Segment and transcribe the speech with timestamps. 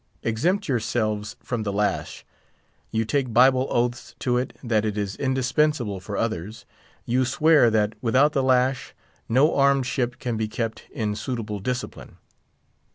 [0.23, 2.25] Exempt yourselves from the lash,
[2.89, 6.65] you take Bible oaths to it that it is indispensable for others;
[7.05, 8.95] you swear that, without the lash,
[9.29, 12.17] no armed ship can be kept in suitable discipline.